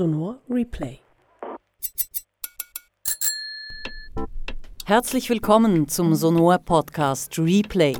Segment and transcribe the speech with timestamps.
[0.00, 0.98] Sonor Replay.
[4.86, 7.98] Herzlich willkommen zum Sonor Podcast Replay.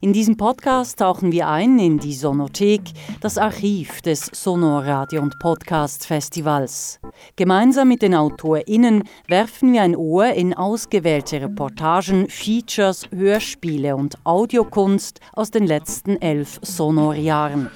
[0.00, 2.82] In diesem Podcast tauchen wir ein in die Sonothek,
[3.20, 7.00] das Archiv des Sonor Radio und Podcast Festivals.
[7.34, 15.18] Gemeinsam mit den AutorInnen werfen wir ein Ohr in ausgewählte Reportagen, Features, Hörspiele und Audiokunst
[15.32, 17.72] aus den letzten elf Sonor-Jahren.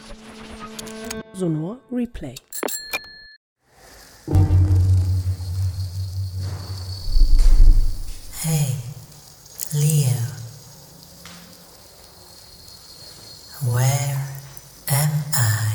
[1.33, 2.37] Sonor Replay.
[8.47, 8.77] Hey,
[9.73, 10.21] Leo.
[13.73, 14.19] Where
[14.91, 15.73] am I?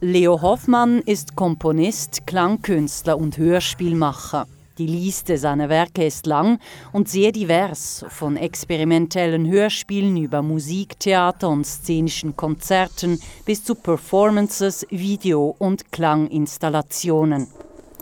[0.00, 4.48] Leo Hoffmann ist Komponist, Klangkünstler und Hörspielmacher.
[4.78, 6.60] Die Liste seiner Werke ist lang
[6.92, 15.56] und sehr divers, von experimentellen Hörspielen über Musiktheater und szenischen Konzerten bis zu Performances, Video-
[15.58, 17.48] und Klanginstallationen.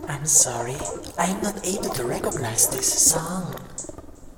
[0.07, 0.75] I'm sorry,
[1.17, 3.55] I'm not able to recognize this song.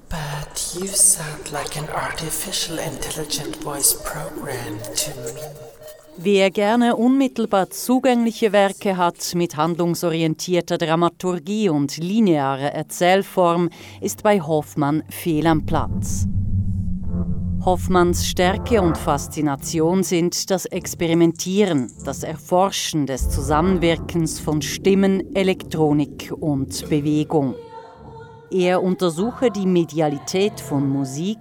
[0.08, 5.79] But you sound like an artificial intelligent voice program to me.
[6.22, 13.70] Wer gerne unmittelbar zugängliche Werke hat mit handlungsorientierter Dramaturgie und linearer Erzählform,
[14.02, 16.28] ist bei Hoffmann fehl am Platz.
[17.64, 26.90] Hoffmanns Stärke und Faszination sind das Experimentieren, das Erforschen des Zusammenwirkens von Stimmen, Elektronik und
[26.90, 27.56] Bewegung.
[28.52, 31.38] Er untersuche die Medialität von Musik,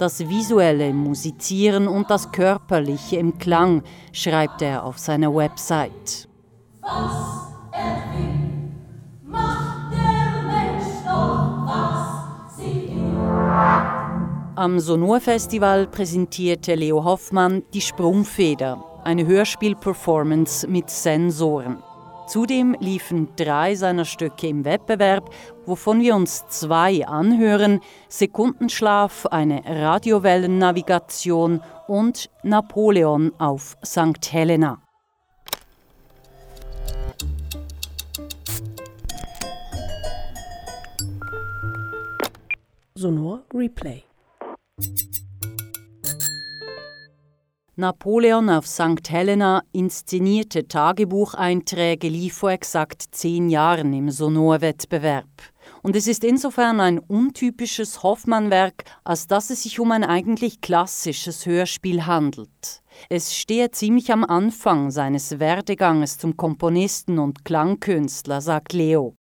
[0.00, 6.28] das visuelle Musizieren und das körperliche im Klang, schreibt er auf seiner Website.
[6.80, 8.72] Was er will,
[9.24, 13.18] macht der Mensch doch, was sie will.
[14.56, 21.82] Am Sonor-Festival präsentierte Leo Hoffmann die Sprungfeder, eine Hörspielperformance mit Sensoren.
[22.26, 25.30] Zudem liefen drei seiner Stücke im Wettbewerb,
[25.70, 34.32] wovon wir uns zwei anhören: Sekundenschlaf, eine Radiowellennavigation und Napoleon auf St.
[34.32, 34.82] Helena.
[42.94, 44.02] Sonor Replay.
[47.76, 49.08] Napoleon auf St.
[49.08, 55.49] Helena inszenierte Tagebucheinträge lief vor exakt zehn Jahren im Sonor-Wettbewerb.
[55.82, 61.46] Und es ist insofern ein untypisches Hoffmann-Werk, als dass es sich um ein eigentlich klassisches
[61.46, 62.82] Hörspiel handelt.
[63.08, 69.14] Es stehe ziemlich am Anfang seines Werdeganges zum Komponisten und Klangkünstler, sagt Leo.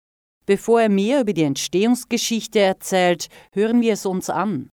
[0.47, 4.71] Bevor er mehr über die Entstehungsgeschichte erzählt, hören wir es uns an.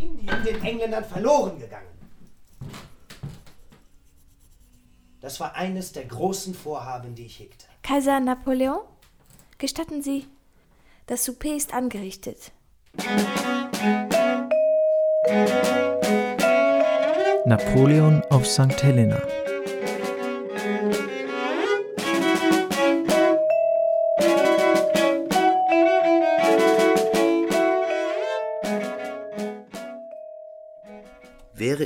[0.00, 1.86] Indien den Engländern verloren gegangen.
[5.20, 7.66] Das war eines der großen Vorhaben, die ich hegte.
[7.82, 8.78] Kaiser Napoleon?
[9.58, 10.26] Gestatten Sie,
[11.06, 12.52] das Souper ist angerichtet.
[17.44, 18.82] Napoleon auf St.
[18.82, 19.20] Helena.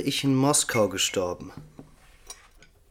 [0.03, 1.51] Ich in Moskau gestorben,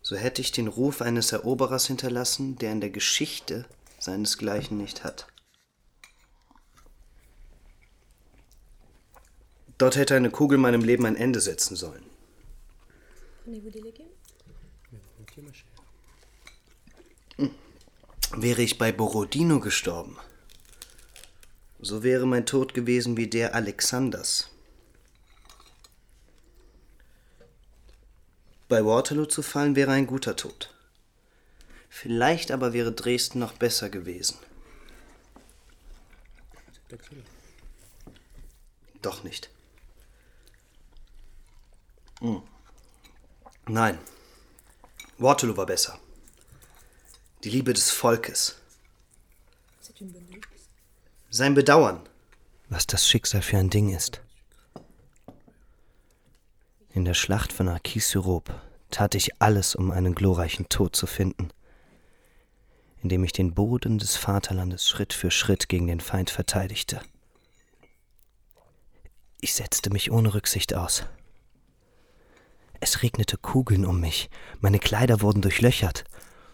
[0.03, 3.67] so hätte ich den Ruf eines Eroberers hinterlassen, der in der Geschichte
[3.99, 5.27] seinesgleichen nicht hat.
[9.79, 12.05] Dort hätte eine Kugel meinem Leben ein Ende setzen sollen.
[18.37, 20.19] Wäre ich bei Borodino gestorben,
[21.81, 24.52] so wäre mein Tod gewesen wie der Alexanders.
[28.73, 30.73] Bei Waterloo zu fallen wäre ein guter Tod.
[31.91, 34.39] Vielleicht aber wäre Dresden noch besser gewesen.
[39.03, 39.51] Doch nicht.
[42.21, 42.43] Hm.
[43.67, 43.99] Nein.
[45.19, 45.99] Waterloo war besser.
[47.45, 48.57] Die Liebe des Volkes.
[51.29, 52.01] Sein Bedauern,
[52.71, 54.23] was das Schicksal für ein Ding ist.
[56.95, 58.61] In der Schlacht von Arcis-sur-Aube
[58.91, 61.49] tat ich alles, um einen glorreichen Tod zu finden,
[63.03, 67.01] indem ich den Boden des Vaterlandes Schritt für Schritt gegen den Feind verteidigte.
[69.41, 71.05] Ich setzte mich ohne Rücksicht aus.
[72.81, 74.29] Es regnete Kugeln um mich,
[74.61, 76.05] meine Kleider wurden durchlöchert,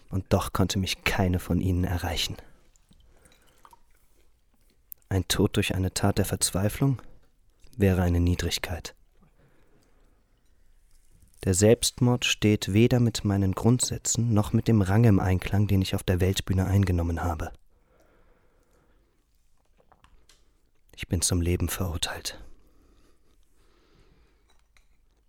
[0.09, 2.37] und doch konnte mich keine von ihnen erreichen.
[5.09, 7.01] Ein Tod durch eine Tat der Verzweiflung
[7.75, 8.95] wäre eine Niedrigkeit.
[11.45, 15.95] Der Selbstmord steht weder mit meinen Grundsätzen noch mit dem Rang im Einklang, den ich
[15.95, 17.51] auf der Weltbühne eingenommen habe.
[20.95, 22.43] Ich bin zum Leben verurteilt.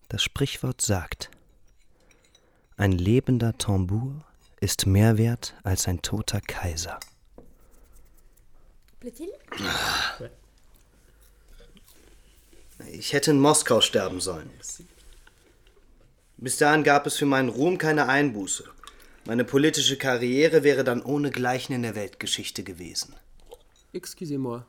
[0.08, 1.30] Das Sprichwort sagt,
[2.76, 4.24] ein lebender Tambour
[4.60, 6.98] ist mehr wert als ein toter Kaiser.
[12.88, 14.50] Ich hätte in Moskau sterben sollen.
[16.42, 18.64] Bis dahin gab es für meinen Ruhm keine Einbuße.
[19.26, 23.14] Meine politische Karriere wäre dann ohnegleichen in der Weltgeschichte gewesen.
[23.92, 24.62] Excusez-moi.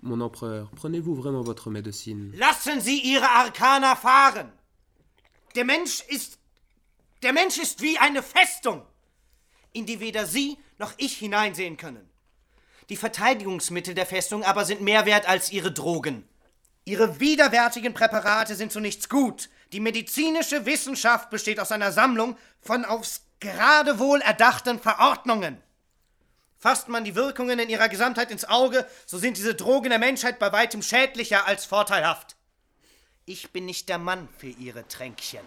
[0.00, 4.52] Mon empereur, prenez-vous vraiment votre médecine Lassen Sie Ihre Arkana fahren!
[5.54, 6.38] Der Mensch ist.
[7.22, 8.82] Der Mensch ist wie eine Festung,
[9.72, 12.10] in die weder Sie noch ich hineinsehen können.
[12.88, 16.24] Die Verteidigungsmittel der Festung aber sind mehr wert als Ihre Drogen.
[16.84, 19.48] Ihre widerwärtigen Präparate sind zu nichts gut.
[19.72, 25.60] Die medizinische Wissenschaft besteht aus einer Sammlung von aufs Geradewohl erdachten Verordnungen.
[26.58, 30.38] Fasst man die Wirkungen in ihrer Gesamtheit ins Auge, so sind diese Drogen der Menschheit
[30.38, 32.36] bei weitem schädlicher als vorteilhaft.
[33.26, 35.44] Ich bin nicht der Mann für ihre Tränkchen.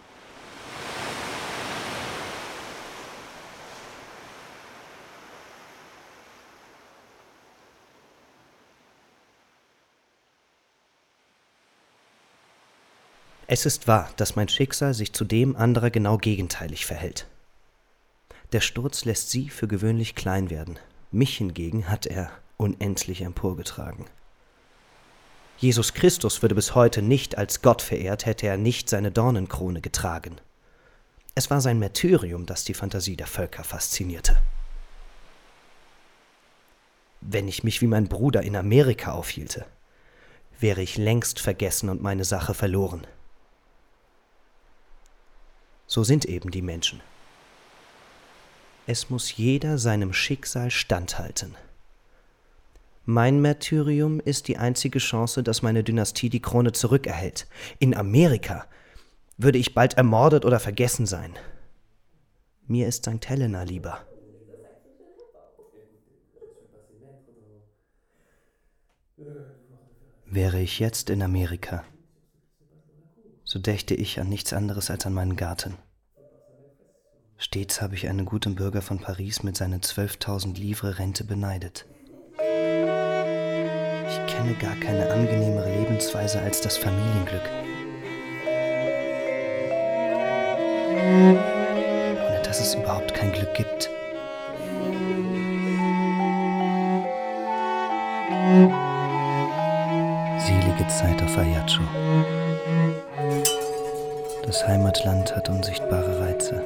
[13.52, 17.26] Es ist wahr, dass mein Schicksal sich zu dem anderer genau gegenteilig verhält.
[18.52, 20.78] Der Sturz lässt sie für gewöhnlich klein werden,
[21.12, 24.06] mich hingegen hat er unendlich emporgetragen.
[25.58, 30.36] Jesus Christus würde bis heute nicht als Gott verehrt, hätte er nicht seine Dornenkrone getragen.
[31.34, 34.38] Es war sein Märtyrium, das die Fantasie der Völker faszinierte.
[37.20, 39.66] Wenn ich mich wie mein Bruder in Amerika aufhielte,
[40.60, 43.08] wäre ich längst vergessen und meine Sache verloren.
[45.90, 47.02] So sind eben die Menschen.
[48.86, 51.56] Es muss jeder seinem Schicksal standhalten.
[53.06, 57.48] Mein Märtyrium ist die einzige Chance, dass meine Dynastie die Krone zurückerhält.
[57.80, 58.68] In Amerika
[59.38, 61.34] würde ich bald ermordet oder vergessen sein.
[62.68, 63.28] Mir ist St.
[63.28, 64.06] Helena lieber.
[70.28, 71.84] Wäre ich jetzt in Amerika,
[73.50, 75.76] so dächte ich an nichts anderes als an meinen Garten.
[77.36, 81.88] Stets habe ich einen guten Bürger von Paris mit seinen 12.000 Livre Rente beneidet.
[82.38, 87.42] Ich kenne gar keine angenehmere Lebensweise als das Familienglück.
[92.28, 93.90] Ohne dass es überhaupt kein Glück gibt.
[100.38, 101.82] Selige Zeit auf Ajaccio.
[104.46, 106.62] Das Heimatland hat unsichtbare Reize.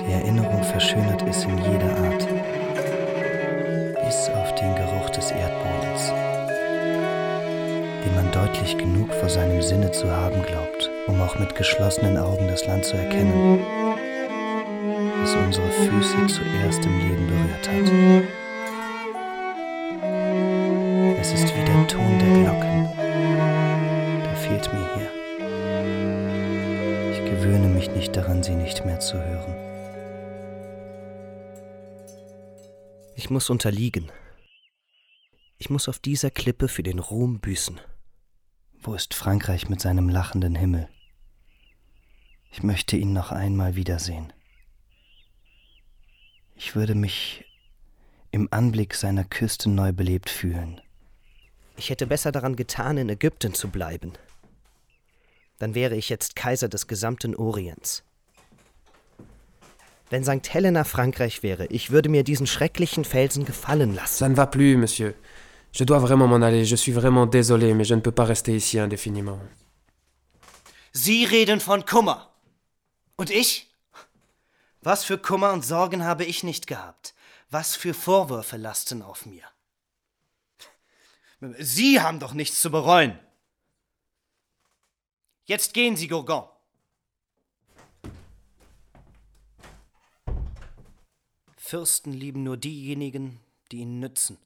[0.00, 2.26] Die Erinnerung verschönert es in jeder Art,
[4.04, 6.12] bis auf den Geruch des Erdbodens,
[8.04, 12.46] den man deutlich genug vor seinem Sinne zu haben glaubt, um auch mit geschlossenen Augen
[12.48, 13.60] das Land zu erkennen,
[15.20, 18.37] das unsere Füße zuerst im Leben berührt hat.
[33.28, 34.10] Ich muss unterliegen.
[35.58, 37.78] Ich muss auf dieser Klippe für den Ruhm büßen.
[38.80, 40.88] Wo ist Frankreich mit seinem lachenden Himmel?
[42.50, 44.32] Ich möchte ihn noch einmal wiedersehen.
[46.56, 47.44] Ich würde mich
[48.30, 50.80] im Anblick seiner Küste neu belebt fühlen.
[51.76, 54.14] Ich hätte besser daran getan, in Ägypten zu bleiben.
[55.58, 58.07] Dann wäre ich jetzt Kaiser des gesamten Orients.
[60.10, 60.54] Wenn St.
[60.54, 64.24] Helena Frankreich wäre, ich würde mir diesen schrecklichen Felsen gefallen lassen.
[64.24, 65.14] Ça ne va plus, monsieur.
[65.72, 68.56] Je dois vraiment m'en aller, je suis vraiment désolé, mais je ne peux pas rester
[68.56, 69.38] ici indéfiniment.
[70.92, 72.30] Sie reden von Kummer.
[73.16, 73.68] Und ich?
[74.80, 77.14] Was für Kummer und Sorgen habe ich nicht gehabt?
[77.50, 79.44] Was für Vorwürfe lasten auf mir?
[81.58, 83.18] Sie haben doch nichts zu bereuen.
[85.44, 86.48] Jetzt gehen Sie, Gourgon.
[91.68, 94.38] Fürsten lieben nur diejenigen, die ihnen nützen.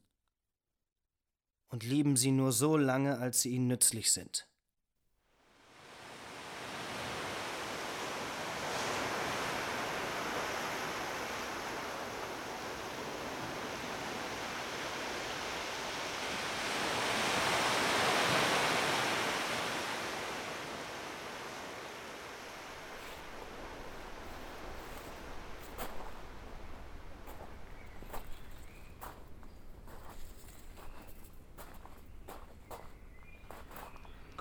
[1.69, 4.49] Und lieben sie nur so lange, als sie ihnen nützlich sind.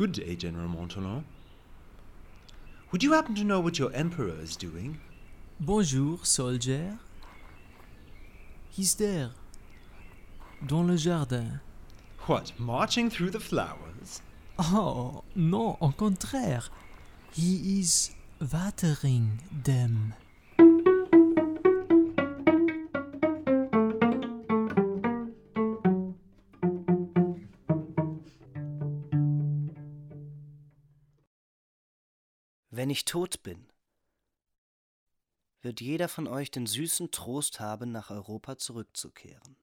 [0.01, 1.25] Good day, General Montalon.
[2.91, 4.99] Would you happen to know what your Emperor is doing?
[5.59, 6.97] Bonjour, soldier.
[8.71, 9.29] He's there,
[10.65, 11.61] dans le jardin.
[12.21, 14.23] What, marching through the flowers?
[14.57, 16.71] Oh, non, au contraire.
[17.31, 18.09] He is
[18.51, 20.15] watering them.
[32.91, 33.67] Ich tot bin,
[35.61, 39.55] wird jeder von euch den süßen Trost haben, nach Europa zurückzukehren.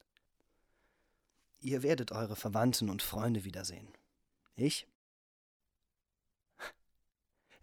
[1.61, 3.89] Ihr werdet eure Verwandten und Freunde wiedersehen.
[4.55, 4.87] Ich?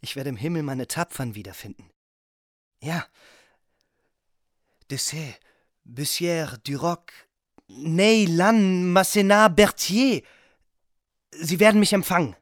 [0.01, 1.89] Ich werde im Himmel meine Tapfern wiederfinden.
[2.81, 3.05] Ja.
[4.91, 5.35] Dessay,
[5.85, 7.11] Bussière, Duroc,
[7.67, 10.21] Ney, Lannes, Massenat, Berthier.
[11.31, 12.35] Sie werden mich empfangen.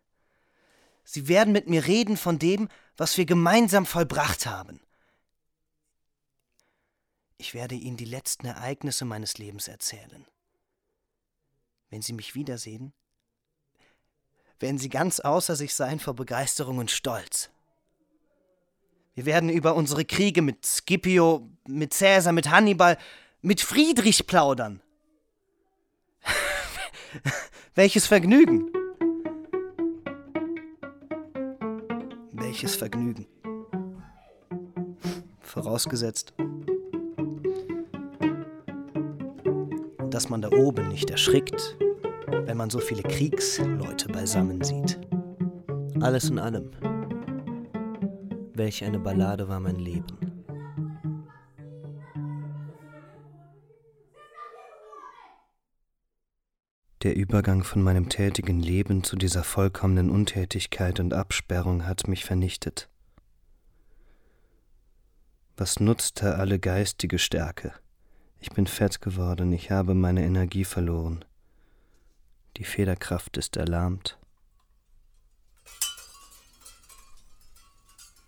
[1.05, 4.79] Sie werden mit mir reden von dem, was wir gemeinsam vollbracht haben.
[7.37, 10.25] Ich werde Ihnen die letzten Ereignisse meines Lebens erzählen.
[11.89, 12.93] Wenn Sie mich wiedersehen,
[14.59, 17.49] werden Sie ganz außer sich sein vor Begeisterung und Stolz.
[19.15, 22.97] Wir werden über unsere Kriege mit Scipio, mit Cäsar, mit Hannibal,
[23.41, 24.81] mit Friedrich plaudern.
[27.75, 28.82] Welches Vergnügen!
[32.53, 33.25] Welches Vergnügen!
[35.41, 36.35] Vorausgesetzt,
[40.11, 41.75] dass man da oben nicht erschrickt,
[42.45, 44.99] wenn man so viele Kriegsleute beisammen sieht.
[45.99, 46.69] Alles in allem.
[48.53, 50.22] Welch eine Ballade war mein Leben.
[57.03, 62.87] Der Übergang von meinem tätigen Leben zu dieser vollkommenen Untätigkeit und Absperrung hat mich vernichtet.
[65.57, 67.73] Was nutzte alle geistige Stärke?
[68.39, 71.25] Ich bin fett geworden, ich habe meine Energie verloren.
[72.55, 74.17] Die Federkraft ist erlahmt.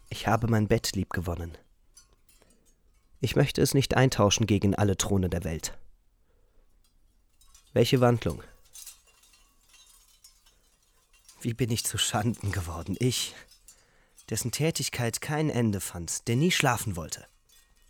[0.10, 1.58] Ich habe mein Bett lieb gewonnen.
[3.22, 5.78] Ich möchte es nicht eintauschen gegen alle Throne der Welt.
[7.72, 8.44] Welche Wandlung?
[11.46, 13.36] Wie bin ich zu Schanden geworden, ich,
[14.32, 17.24] dessen Tätigkeit kein Ende fand, der nie schlafen wollte.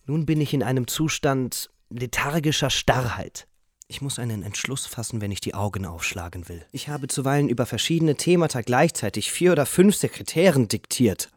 [0.04, 3.48] Nun bin ich in einem Zustand lethargischer Starrheit.
[3.88, 6.66] Ich muss einen Entschluss fassen, wenn ich die Augen aufschlagen will.
[6.74, 11.32] Ich habe zuweilen über verschiedene Themata gleichzeitig vier oder fünf Sekretären diktiert.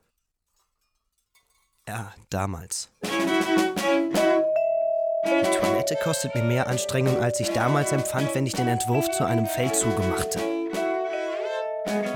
[1.87, 2.91] Ja, damals.
[5.25, 9.25] Die Toilette kostet mir mehr Anstrengung, als ich damals empfand, wenn ich den Entwurf zu
[9.25, 10.58] einem Feldzuge machte.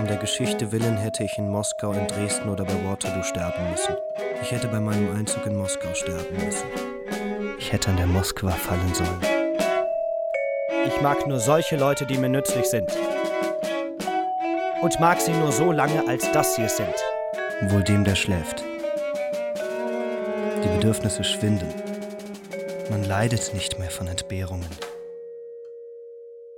[0.03, 3.95] Um der Geschichte willen hätte ich in Moskau, in Dresden oder bei Waterloo sterben müssen.
[4.43, 6.67] Ich hätte bei meinem Einzug in Moskau sterben müssen.
[7.57, 9.21] Ich hätte an der Moskwa fallen sollen.
[10.89, 12.91] Ich mag nur solche Leute, die mir nützlich sind.
[14.81, 16.25] Und mag sie nur so lange, als
[16.57, 16.97] sie es sind.
[17.71, 18.65] Wohl dem, der schläft.
[20.65, 21.73] Die Bedürfnisse schwinden.
[22.91, 24.67] Man leidet nicht mehr von Entbehrungen.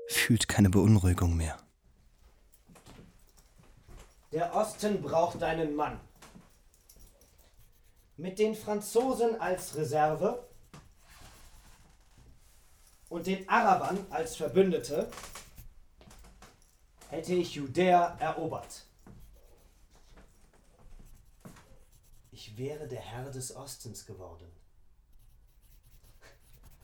[0.07, 1.59] Fühlt keine Beunruhigung mehr.
[4.35, 6.01] Der Osten braucht einen Mann.
[8.17, 10.49] Mit den Franzosen als Reserve
[13.09, 15.09] und den Arabern als Verbündete
[17.11, 18.87] hätte ich Judäa erobert.
[22.33, 24.51] Ich wäre der Herr des Ostens geworden.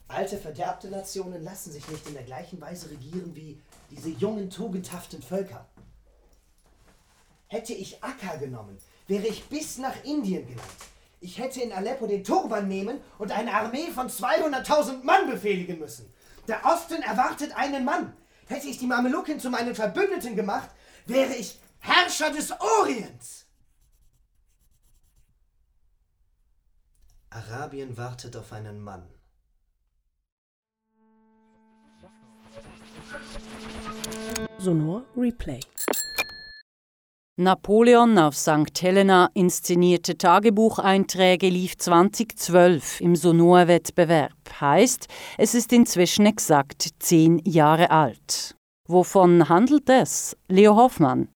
[0.07, 5.21] Alte, verderbte Nationen lassen sich nicht in der gleichen Weise regieren wie diese jungen, tugendhaften
[5.21, 5.67] Völker.
[7.53, 8.79] Hätte ich Akka genommen,
[9.09, 10.71] wäre ich bis nach Indien gelangt.
[11.21, 16.15] Ich hätte in Aleppo den Turban nehmen und eine Armee von 200.000 Mann befehligen müssen.
[16.47, 18.17] Der Osten erwartet einen Mann.
[18.47, 20.71] Hätte ich die Mamelucken zu meinen Verbündeten gemacht,
[21.07, 23.47] wäre ich Herrscher des Orients.
[27.31, 29.09] Arabien wartet auf einen Mann.
[34.59, 35.61] Sonor Replay.
[37.41, 38.83] Napoleon auf St.
[38.83, 44.33] Helena inszenierte Tagebucheinträge lief 2012 im Sonor-Wettbewerb.
[44.61, 45.09] Heißt,
[45.39, 48.57] es ist inzwischen exakt zehn Jahre alt.
[48.87, 50.37] Wovon handelt es?
[50.49, 51.29] Leo Hoffmann.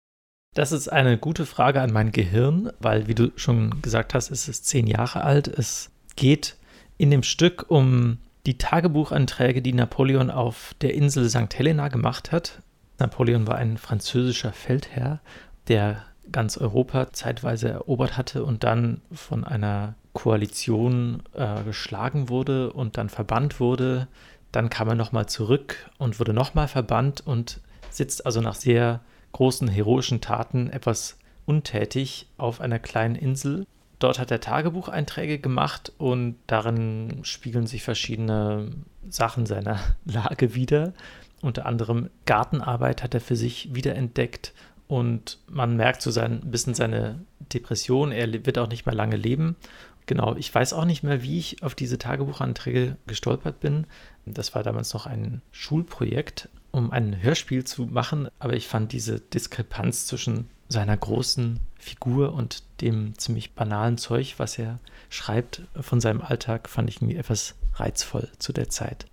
[0.55, 4.49] Das ist eine gute Frage an mein Gehirn, weil, wie du schon gesagt hast, es
[4.49, 5.47] ist zehn Jahre alt.
[5.47, 6.57] Es geht
[6.99, 11.55] in dem Stück um die Tagebucheinträge, die Napoleon auf der Insel St.
[11.55, 12.61] Helena gemacht hat.
[12.99, 15.21] Napoleon war ein französischer Feldherr,
[15.69, 22.97] der ganz Europa zeitweise erobert hatte und dann von einer Koalition äh, geschlagen wurde und
[22.97, 24.09] dann verbannt wurde.
[24.53, 29.01] Dann kam er nochmal zurück und wurde nochmal verbannt und sitzt also nach sehr
[29.33, 33.67] großen heroischen Taten etwas untätig auf einer kleinen Insel.
[33.99, 38.71] Dort hat er Tagebucheinträge gemacht und darin spiegeln sich verschiedene
[39.09, 40.93] Sachen seiner Lage wieder.
[41.41, 44.53] Unter anderem Gartenarbeit hat er für sich wiederentdeckt
[44.93, 48.13] und man merkt so sein, ein bisschen seine Depression.
[48.13, 49.57] Er wird auch nicht mehr lange leben.
[50.05, 53.87] Genau, ich weiß auch nicht mehr, wie ich auf diese Tagebuchanträge gestolpert bin.
[54.27, 59.19] Das war damals noch ein Schulprojekt, um ein Hörspiel zu machen, aber ich fand diese
[59.19, 66.21] Diskrepanz zwischen seiner großen Figur und dem ziemlich banalen Zeug, was er schreibt von seinem
[66.21, 69.07] Alltag, fand ich irgendwie etwas reizvoll zu der Zeit.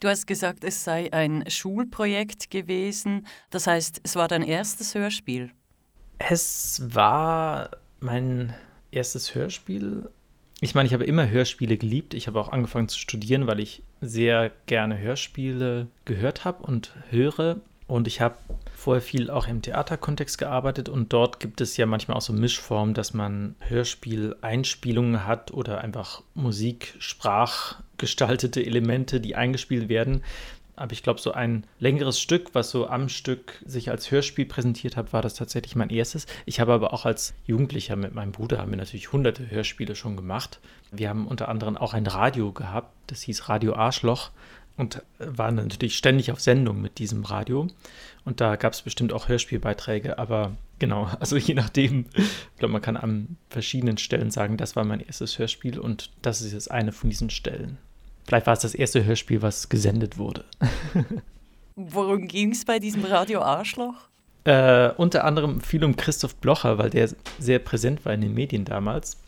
[0.00, 3.26] Du hast gesagt, es sei ein Schulprojekt gewesen.
[3.50, 5.50] Das heißt, es war dein erstes Hörspiel.
[6.18, 7.70] Es war
[8.00, 8.54] mein
[8.90, 10.08] erstes Hörspiel.
[10.62, 12.14] Ich meine, ich habe immer Hörspiele geliebt.
[12.14, 17.60] Ich habe auch angefangen zu studieren, weil ich sehr gerne Hörspiele gehört habe und höre.
[17.86, 18.36] Und ich habe
[18.80, 22.94] vorher viel auch im Theaterkontext gearbeitet und dort gibt es ja manchmal auch so Mischformen,
[22.94, 30.22] dass man Hörspiel-Einspielungen hat oder einfach Musik, sprachgestaltete Elemente, die eingespielt werden.
[30.76, 34.96] Aber ich glaube, so ein längeres Stück, was so am Stück sich als Hörspiel präsentiert
[34.96, 36.24] hat, war das tatsächlich mein erstes.
[36.46, 40.16] Ich habe aber auch als Jugendlicher mit meinem Bruder haben wir natürlich hunderte Hörspiele schon
[40.16, 40.58] gemacht.
[40.90, 44.30] Wir haben unter anderem auch ein Radio gehabt, das hieß Radio Arschloch
[44.80, 47.68] und waren natürlich ständig auf Sendung mit diesem Radio.
[48.24, 52.82] Und da gab es bestimmt auch Hörspielbeiträge, aber genau, also je nachdem, ich glaube, man
[52.82, 56.92] kann an verschiedenen Stellen sagen, das war mein erstes Hörspiel und das ist jetzt eine
[56.92, 57.78] von diesen Stellen.
[58.26, 60.44] Vielleicht war es das erste Hörspiel, was gesendet wurde.
[61.76, 64.08] Worum ging es bei diesem Radio Arschloch?
[64.44, 68.64] Äh, unter anderem viel um Christoph Blocher, weil der sehr präsent war in den Medien
[68.64, 69.18] damals.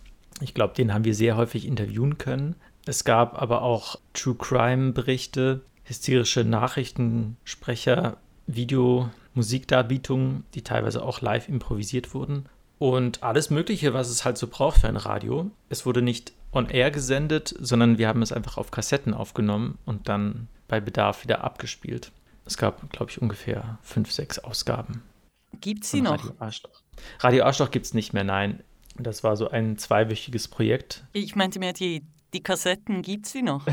[0.41, 2.57] Ich glaube, den haben wir sehr häufig interviewen können.
[2.85, 8.17] Es gab aber auch True Crime-Berichte, hysterische Nachrichtensprecher,
[8.47, 12.47] Video, Musikdarbietungen, die teilweise auch live improvisiert wurden.
[12.79, 15.51] Und alles Mögliche, was es halt so braucht für ein Radio.
[15.69, 20.09] Es wurde nicht on air gesendet, sondern wir haben es einfach auf Kassetten aufgenommen und
[20.09, 22.11] dann bei Bedarf wieder abgespielt.
[22.45, 25.03] Es gab, glaube ich, ungefähr fünf, sechs Ausgaben.
[25.61, 26.13] Gibt es sie noch?
[26.13, 26.83] Radio Arschloch,
[27.21, 28.63] Radio Arschloch gibt es nicht mehr, nein.
[28.97, 31.05] Das war so ein zweiwöchiges Projekt.
[31.13, 33.67] Ich meinte mir, die die Kassetten gibt die noch?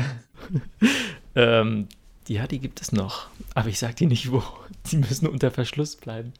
[1.34, 1.88] ähm,
[2.28, 3.28] ja, die gibt es noch.
[3.54, 4.42] Aber ich sag dir nicht wo.
[4.90, 6.32] Die müssen unter Verschluss bleiben.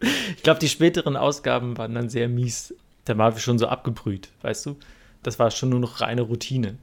[0.00, 2.74] Ich glaube, die späteren Ausgaben waren dann sehr mies.
[3.04, 4.76] Da waren wir schon so abgebrüht, weißt du?
[5.22, 6.78] Das war schon nur noch reine Routine.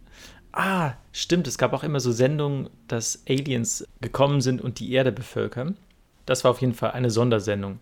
[0.52, 5.12] Ah, stimmt, es gab auch immer so Sendungen, dass Aliens gekommen sind und die Erde
[5.12, 5.78] bevölkern.
[6.26, 7.80] Das war auf jeden Fall eine Sondersendung.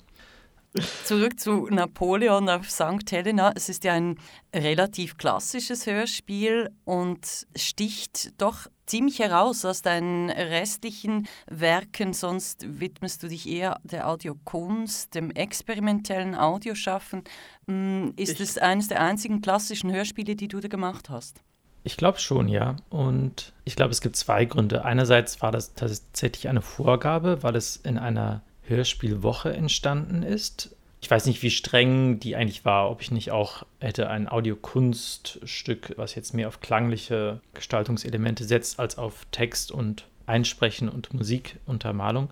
[1.05, 3.11] Zurück zu Napoleon auf St.
[3.11, 3.51] Helena.
[3.55, 4.17] Es ist ja ein
[4.55, 12.13] relativ klassisches Hörspiel und sticht doch ziemlich heraus aus deinen restlichen Werken.
[12.13, 17.23] Sonst widmest du dich eher der Audiokunst, dem experimentellen Audioschaffen.
[17.67, 21.41] Hm, ist es eines der einzigen klassischen Hörspiele, die du da gemacht hast?
[21.83, 22.77] Ich glaube schon, ja.
[22.89, 24.85] Und ich glaube, es gibt zwei Gründe.
[24.85, 30.75] Einerseits war das tatsächlich eine Vorgabe, weil es in einer Hörspielwoche entstanden ist.
[31.01, 35.93] Ich weiß nicht, wie streng die eigentlich war, ob ich nicht auch hätte ein Audiokunststück,
[35.97, 42.29] was jetzt mehr auf klangliche Gestaltungselemente setzt, als auf Text und Einsprechen und Musikuntermalung.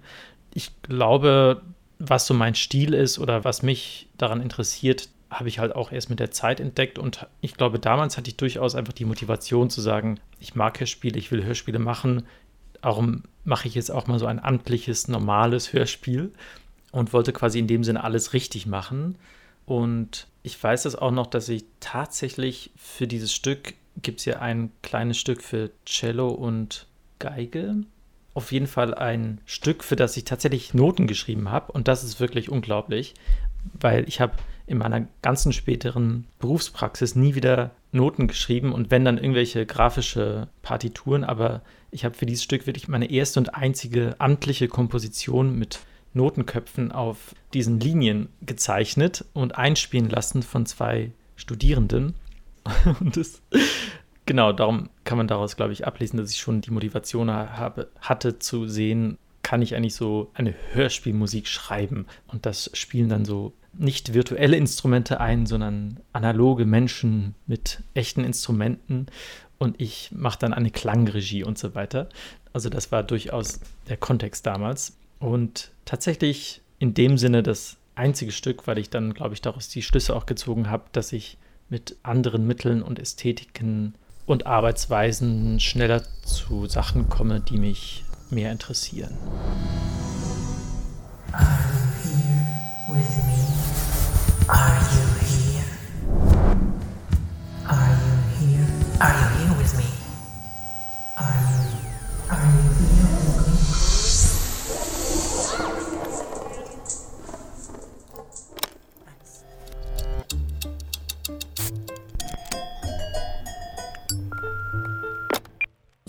[0.53, 1.61] Ich glaube,
[1.99, 6.09] was so mein Stil ist oder was mich daran interessiert, habe ich halt auch erst
[6.09, 9.79] mit der Zeit entdeckt und ich glaube, damals hatte ich durchaus einfach die Motivation zu
[9.79, 12.25] sagen, ich mag Hörspiele, ich will Hörspiele machen,
[12.81, 16.31] darum mache ich jetzt auch mal so ein amtliches, normales Hörspiel
[16.91, 19.15] und wollte quasi in dem Sinne alles richtig machen.
[19.65, 24.39] Und ich weiß es auch noch, dass ich tatsächlich für dieses Stück gibt es ja
[24.39, 26.87] ein kleines Stück für Cello und
[27.19, 27.75] Geige.
[28.33, 31.71] Auf jeden Fall ein Stück, für das ich tatsächlich Noten geschrieben habe.
[31.73, 33.13] Und das ist wirklich unglaublich,
[33.73, 34.33] weil ich habe
[34.65, 41.25] in meiner ganzen späteren Berufspraxis nie wieder Noten geschrieben und wenn dann irgendwelche grafische Partituren,
[41.25, 41.61] aber
[41.91, 45.79] ich habe für dieses Stück wirklich meine erste und einzige amtliche Komposition mit
[46.13, 52.15] Notenköpfen auf diesen Linien gezeichnet und einspielen lassen von zwei Studierenden.
[52.99, 53.41] Und das,
[54.27, 58.37] genau, darum kann man daraus, glaube ich, ablesen, dass ich schon die Motivation habe, hatte
[58.37, 62.05] zu sehen, kann ich eigentlich so eine Hörspielmusik schreiben.
[62.27, 69.07] Und das spielen dann so nicht virtuelle Instrumente ein, sondern analoge Menschen mit echten Instrumenten.
[69.61, 72.09] Und ich mache dann eine Klangregie und so weiter.
[72.51, 74.97] Also das war durchaus der Kontext damals.
[75.19, 79.83] Und tatsächlich in dem Sinne das einzige Stück, weil ich dann, glaube ich, daraus die
[79.83, 81.37] Schlüsse auch gezogen habe, dass ich
[81.69, 83.93] mit anderen Mitteln und Ästhetiken
[84.25, 89.15] und Arbeitsweisen schneller zu Sachen komme, die mich mehr interessieren.
[91.31, 93.30] You here with me?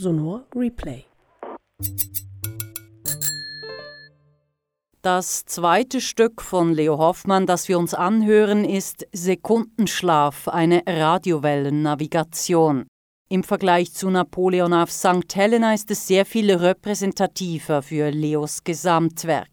[0.03, 1.05] Sonor Replay.
[5.01, 12.89] Das zweite Stück von Leo Hoffmann, das wir uns anhören, ist Sekundenschlaf, eine Radiowellennavigation.
[13.29, 15.37] Im Vergleich zu Napoleon auf St.
[15.37, 19.47] Helena ist es sehr viel repräsentativer für Leos Gesamtwerk.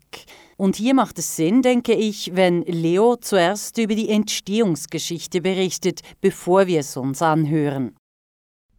[0.57, 6.65] Und hier macht es Sinn, denke ich, wenn Leo zuerst über die Entstehungsgeschichte berichtet, bevor
[6.65, 7.95] wir es uns anhören.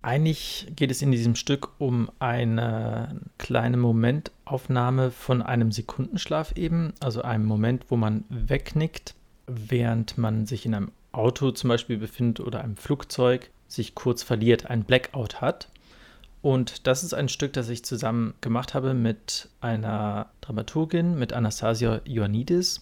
[0.03, 7.21] Eigentlich geht es in diesem Stück um eine kleine Momentaufnahme von einem Sekundenschlaf eben, also
[7.21, 9.15] einem Moment, wo man wegnickt,
[9.47, 14.71] während man sich in einem Auto zum Beispiel befindet oder einem Flugzeug, sich kurz verliert,
[14.71, 15.69] ein Blackout hat.
[16.41, 22.01] Und das ist ein Stück, das ich zusammen gemacht habe mit einer Dramaturgin, mit Anastasia
[22.07, 22.81] Ioannidis.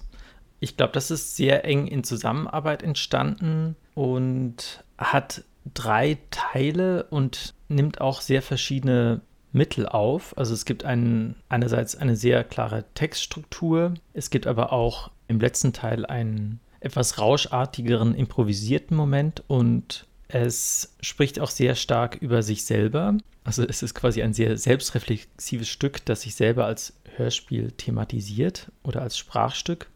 [0.60, 5.42] Ich glaube, das ist sehr eng in Zusammenarbeit entstanden und hat
[5.74, 9.20] drei Teile und nimmt auch sehr verschiedene
[9.52, 10.36] Mittel auf.
[10.36, 15.72] Also es gibt einen, einerseits eine sehr klare Textstruktur, es gibt aber auch im letzten
[15.72, 23.16] Teil einen etwas rauschartigeren improvisierten Moment und es spricht auch sehr stark über sich selber.
[23.44, 29.00] Also es ist quasi ein sehr selbstreflexives Stück, das sich selber als Hörspiel thematisiert oder
[29.02, 29.88] als Sprachstück.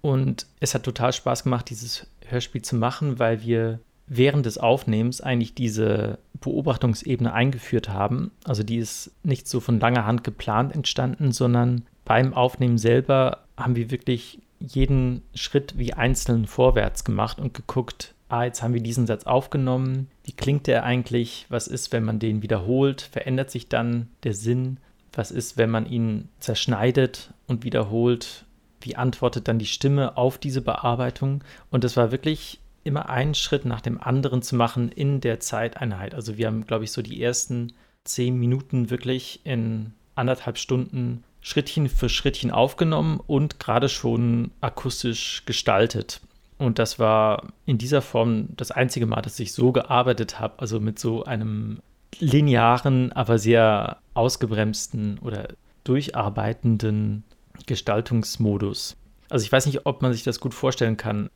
[0.00, 3.80] Und es hat total Spaß gemacht, dieses Hörspiel zu machen, weil wir
[4.16, 8.30] während des Aufnehmens eigentlich diese Beobachtungsebene eingeführt haben.
[8.44, 13.76] Also die ist nicht so von langer Hand geplant entstanden, sondern beim Aufnehmen selber haben
[13.76, 19.06] wir wirklich jeden Schritt wie einzeln vorwärts gemacht und geguckt, ah, jetzt haben wir diesen
[19.06, 24.08] Satz aufgenommen, wie klingt der eigentlich, was ist, wenn man den wiederholt, verändert sich dann
[24.24, 24.78] der Sinn,
[25.12, 28.44] was ist, wenn man ihn zerschneidet und wiederholt,
[28.80, 31.44] wie antwortet dann die Stimme auf diese Bearbeitung?
[31.70, 36.14] Und es war wirklich immer einen Schritt nach dem anderen zu machen in der Zeiteinheit.
[36.14, 37.72] Also wir haben, glaube ich, so die ersten
[38.04, 46.20] zehn Minuten wirklich in anderthalb Stunden Schrittchen für Schrittchen aufgenommen und gerade schon akustisch gestaltet.
[46.58, 50.78] Und das war in dieser Form das einzige Mal, dass ich so gearbeitet habe, also
[50.78, 51.80] mit so einem
[52.20, 55.48] linearen, aber sehr ausgebremsten oder
[55.82, 57.24] durcharbeitenden
[57.66, 58.96] Gestaltungsmodus.
[59.28, 61.30] Also ich weiß nicht, ob man sich das gut vorstellen kann.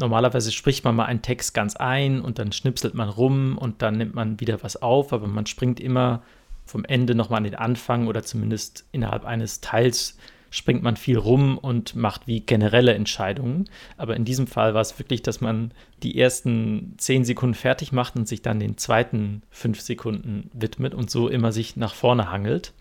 [0.00, 3.98] Normalerweise spricht man mal einen Text ganz ein und dann schnipselt man rum und dann
[3.98, 6.22] nimmt man wieder was auf, aber man springt immer
[6.64, 10.16] vom Ende nochmal an den Anfang oder zumindest innerhalb eines Teils
[10.48, 13.68] springt man viel rum und macht wie generelle Entscheidungen.
[13.98, 18.16] Aber in diesem Fall war es wirklich, dass man die ersten zehn Sekunden fertig macht
[18.16, 22.72] und sich dann den zweiten fünf Sekunden widmet und so immer sich nach vorne hangelt.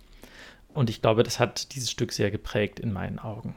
[0.73, 3.55] Und ich glaube, das hat dieses Stück sehr geprägt in meinen Augen.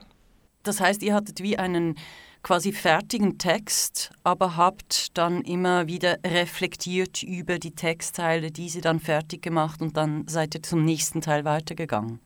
[0.64, 1.94] Das heißt, ihr hattet wie einen
[2.42, 9.42] quasi fertigen Text, aber habt dann immer wieder reflektiert über die Textteile, diese dann fertig
[9.42, 12.20] gemacht und dann seid ihr zum nächsten Teil weitergegangen.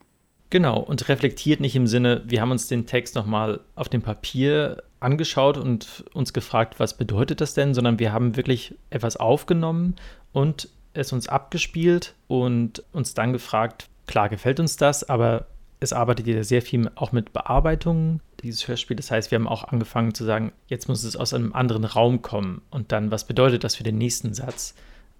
[0.49, 4.81] Genau, und reflektiert nicht im Sinne, wir haben uns den Text nochmal auf dem Papier
[4.99, 9.95] angeschaut und uns gefragt, was bedeutet das denn, sondern wir haben wirklich etwas aufgenommen
[10.31, 15.47] und es uns abgespielt und uns dann gefragt, klar gefällt uns das, aber
[15.79, 18.95] es arbeitet ja sehr viel auch mit Bearbeitung dieses Hörspiel.
[18.95, 22.21] Das heißt, wir haben auch angefangen zu sagen, jetzt muss es aus einem anderen Raum
[22.21, 24.75] kommen und dann, was bedeutet das für den nächsten Satz?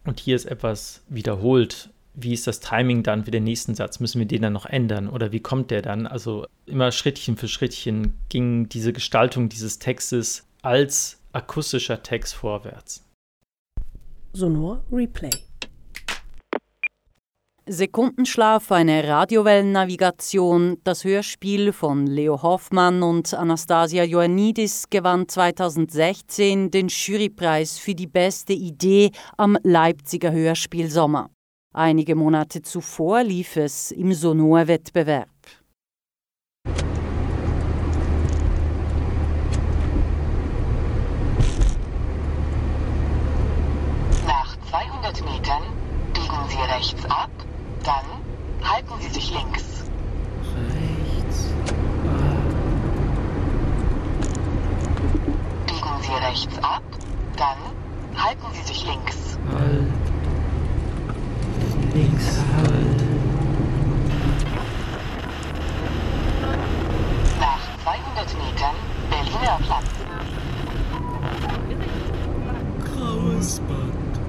[0.05, 1.89] Und hier ist etwas wiederholt.
[2.13, 3.99] Wie ist das Timing dann für den nächsten Satz?
[3.99, 6.07] Müssen wir den dann noch ändern oder wie kommt der dann?
[6.07, 13.05] Also immer Schrittchen für Schrittchen ging diese Gestaltung dieses Textes als akustischer Text vorwärts.
[14.33, 15.46] Sonor Replay.
[17.69, 27.77] Sekundenschlaf, eine Radiowellennavigation, das Hörspiel von Leo Hoffmann und Anastasia Ioannidis gewann 2016 den Jurypreis
[27.77, 31.29] für die beste Idee am Leipziger Hörspielsommer.
[31.73, 35.27] Einige Monate zuvor lief es im Sonor-Wettbewerb.
[44.25, 45.63] Nach 200 Metern
[46.13, 47.29] biegen Sie rechts ab,
[47.87, 49.63] dann halten Sie sich links.
[50.67, 51.53] Rechts.
[55.65, 56.83] Biegen Sie rechts ab,
[57.37, 59.37] dann halten Sie sich links.
[59.53, 59.87] Halt.
[61.93, 63.01] Links halt.
[67.39, 68.75] Nach 200 Metern
[69.09, 69.85] Berliner Platz.
[72.83, 74.19] Graues Band,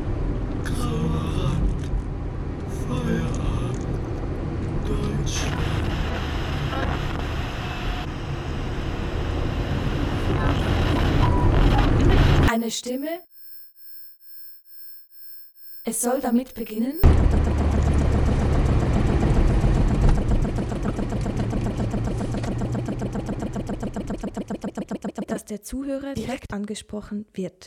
[0.64, 1.78] grauer Rand,
[2.88, 3.47] Deutschland.
[12.50, 13.20] Eine Stimme.
[15.84, 17.00] Es soll damit beginnen.
[25.28, 27.66] dass der Zuhörer direkt angesprochen wird.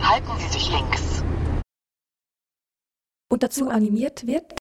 [0.00, 1.15] Halten Sie sich links.
[3.28, 4.54] Und dazu animiert wird.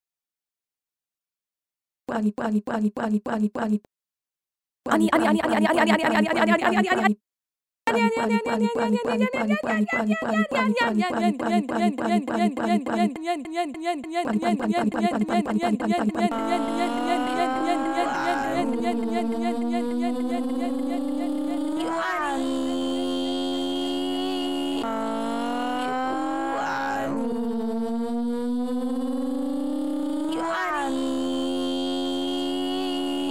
[4.87, 5.41] Ani, ani,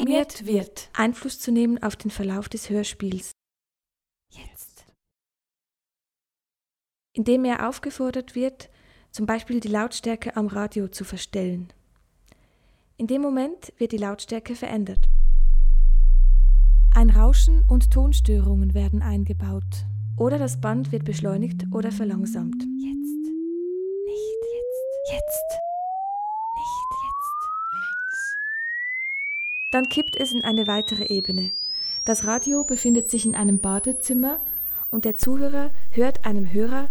[0.05, 3.33] Animiert wird, Einfluss zu nehmen auf den Verlauf des Hörspiels.
[4.31, 4.85] Jetzt.
[7.15, 8.69] Indem er aufgefordert wird,
[9.13, 11.73] zum Beispiel die Lautstärke am Radio zu verstellen.
[12.99, 15.09] In dem Moment wird die Lautstärke verändert.
[16.95, 19.87] Ein Rauschen und Tonstörungen werden eingebaut.
[20.19, 22.63] Oder das Band wird beschleunigt oder verlangsamt.
[22.63, 23.25] Jetzt.
[24.05, 25.15] Nicht jetzt.
[25.15, 25.61] Jetzt.
[26.55, 27.41] Nicht jetzt.
[27.73, 28.37] Links.
[29.75, 31.51] Dann kippt es in eine weitere Ebene.
[32.05, 34.41] Das Radio befindet sich in einem Badezimmer
[34.93, 36.91] und der Zuhörer hört einem Hörer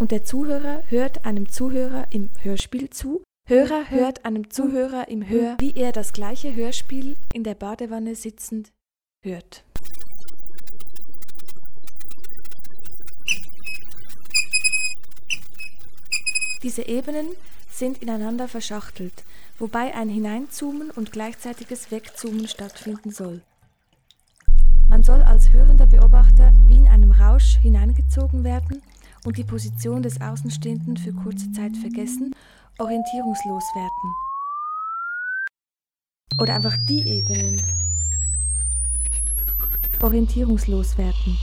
[0.00, 3.22] und der Zuhörer hört einem Zuhörer im Hörspiel zu.
[3.46, 8.72] Hörer hört einem Zuhörer im Hör, wie er das gleiche Hörspiel in der Badewanne sitzend
[9.22, 9.64] hört.
[16.62, 17.26] Diese Ebenen
[17.70, 19.24] sind ineinander verschachtelt,
[19.60, 23.42] wobei ein Hineinzoomen und gleichzeitiges Wegzoomen stattfinden soll.
[24.88, 28.82] Man soll als hörender Beobachter wie in einem Rausch hineingezogen werden
[29.24, 32.34] und die Position des Außenstehenden für kurze Zeit vergessen,
[32.78, 34.14] orientierungslos werden.
[36.40, 37.62] Oder einfach die Ebenen.
[40.02, 41.38] Orientierungslos werden.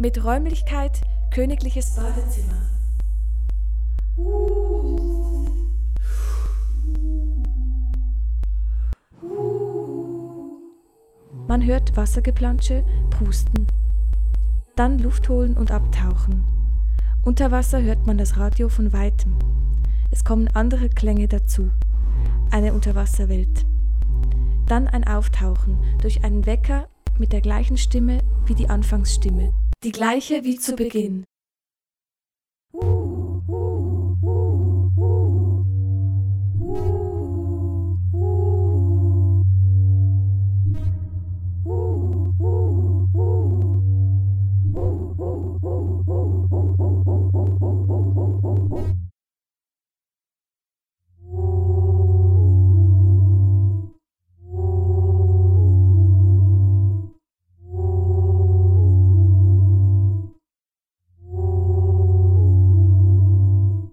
[0.00, 2.70] Mit Räumlichkeit königliches Badezimmer.
[11.46, 13.66] Man hört Wassergeplansche, Pusten.
[14.74, 16.44] Dann Luft holen und abtauchen.
[17.22, 19.36] Unter Wasser hört man das Radio von weitem.
[20.10, 21.68] Es kommen andere Klänge dazu.
[22.50, 23.66] Eine Unterwasserwelt.
[24.64, 29.52] Dann ein Auftauchen durch einen Wecker mit der gleichen Stimme wie die Anfangsstimme.
[29.82, 31.24] Die gleiche wie zu Beginn.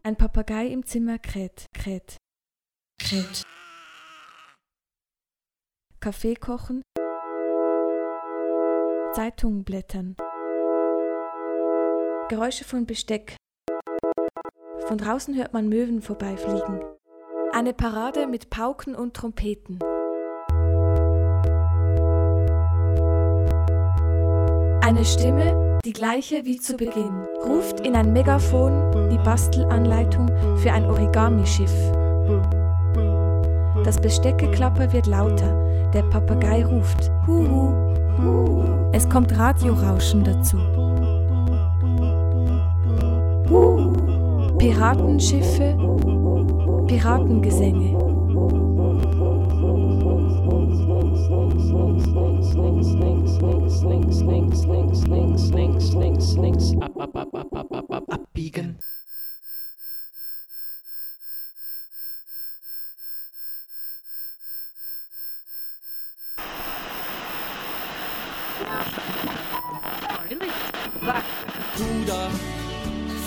[0.08, 2.16] Ein Papagei im Zimmer kräht, kräht,
[2.98, 3.44] kräht.
[6.00, 6.82] Kaffee kochen.
[9.12, 10.16] Zeitung blättern.
[12.30, 13.36] Geräusche von Besteck.
[14.88, 16.80] Von draußen hört man Möwen vorbeifliegen.
[17.52, 19.80] Eine Parade mit Pauken und Trompeten.
[24.82, 27.14] Eine Stimme, die gleiche wie zu Beginn,
[27.46, 31.72] ruft in ein Megafon die Bastelanleitung für ein Origami-Schiff.
[33.86, 37.72] Das Besteckeklapper wird lauter, der Papagei ruft Huhu.
[38.92, 40.58] Es kommt Radiorauschen dazu.
[44.58, 45.74] Piratenschiffe,
[46.88, 47.98] Piratengesänge.
[56.82, 58.80] Ab, ab, ab, ab, ab, ab, ab, abbiegen.
[71.78, 72.30] Du da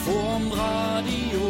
[0.05, 1.50] vorm Radio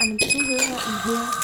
[0.00, 1.37] 我们选择了右边。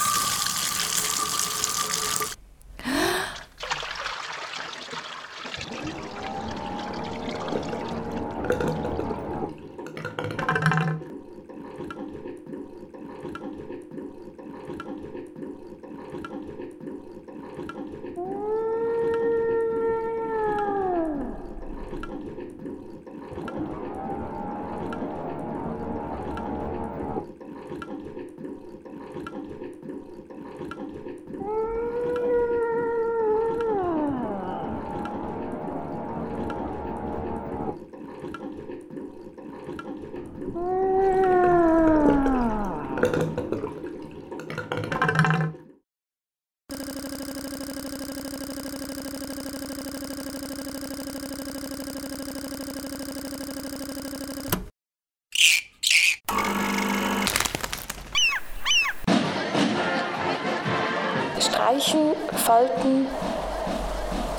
[62.44, 63.06] Falten,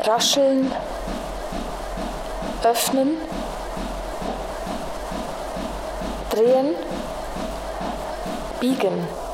[0.04, 0.72] rascheln,
[2.64, 3.18] öffnen,
[6.30, 6.76] drehen,
[8.60, 9.25] biegen.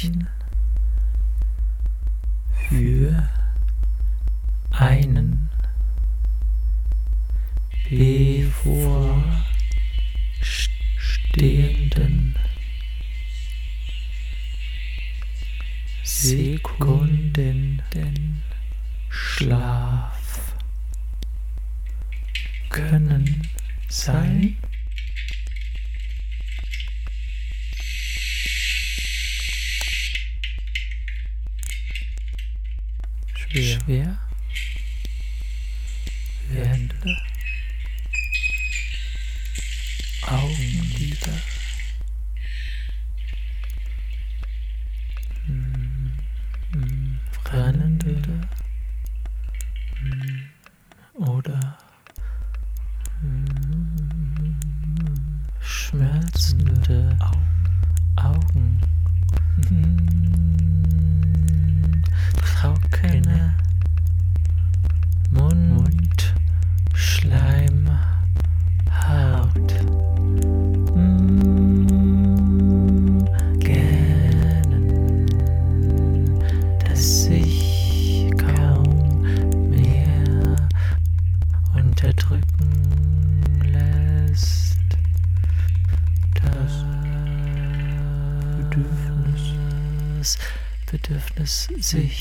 [0.00, 0.39] Точно.
[91.94, 92.19] Bedürfnis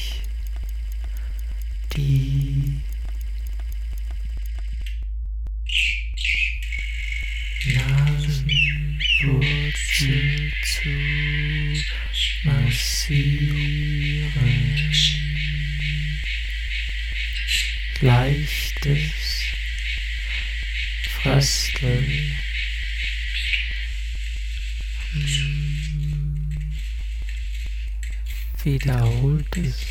[29.39, 29.88] notice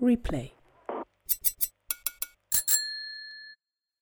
[0.00, 0.52] Replay.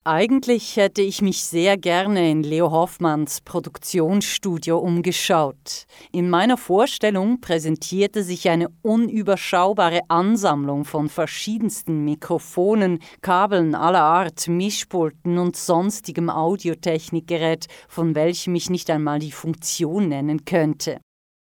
[0.08, 5.86] Eigentlich hätte ich mich sehr gerne in Leo Hoffmanns Produktionsstudio umgeschaut.
[6.12, 15.38] In meiner Vorstellung präsentierte sich eine unüberschaubare Ansammlung von verschiedensten Mikrofonen, Kabeln aller Art, Mischpulten
[15.38, 21.00] und sonstigem Audiotechnikgerät, von welchem ich nicht einmal die Funktion nennen könnte.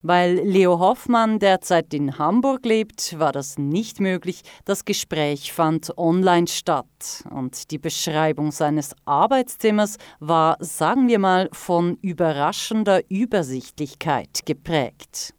[0.02, 4.41] Weil Leo Hoffmann derzeit in Hamburg lebt, war das nicht möglich.
[4.66, 11.97] Das Gespräch fand online statt und die Beschreibung seines Arbeitszimmers war, sagen wir mal, von
[12.02, 15.36] überraschender Übersichtlichkeit geprägt.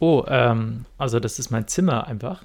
[0.00, 2.44] Oh, ähm, also das ist mein Zimmer einfach.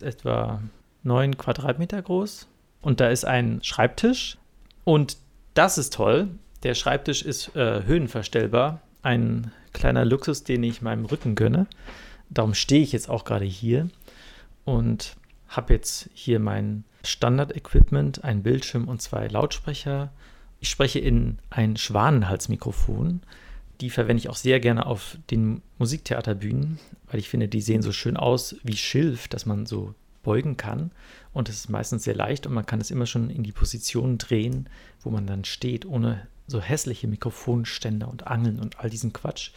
[0.00, 0.60] Etwa
[1.02, 2.46] neun Quadratmeter groß.
[2.82, 4.36] Und da ist ein Schreibtisch.
[4.84, 5.16] Und
[5.54, 6.28] das ist toll.
[6.64, 8.80] Der Schreibtisch ist äh, höhenverstellbar.
[9.02, 11.66] Ein kleiner Luxus, den ich meinem Rücken gönne.
[12.30, 13.88] Darum stehe ich jetzt auch gerade hier
[14.64, 15.16] und
[15.48, 20.12] habe jetzt hier mein Standard-Equipment, ein Bildschirm und zwei Lautsprecher.
[20.60, 23.22] Ich spreche in ein Schwanenhalsmikrofon.
[23.80, 27.92] Die verwende ich auch sehr gerne auf den Musiktheaterbühnen, weil ich finde, die sehen so
[27.92, 30.90] schön aus wie Schilf, dass man so beugen kann.
[31.32, 34.18] Und es ist meistens sehr leicht und man kann es immer schon in die Position
[34.18, 34.68] drehen,
[35.00, 39.52] wo man dann steht, ohne so hässliche Mikrofonständer und Angeln und all diesen Quatsch.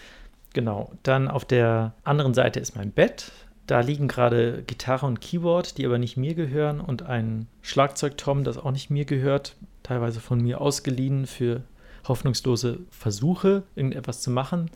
[0.54, 3.32] Genau, dann auf der anderen Seite ist mein Bett.
[3.66, 8.58] Da liegen gerade Gitarre und Keyboard, die aber nicht mir gehören, und ein Schlagzeugtom, das
[8.58, 11.64] auch nicht mir gehört, teilweise von mir ausgeliehen für
[12.08, 14.70] hoffnungslose Versuche, irgendetwas zu machen.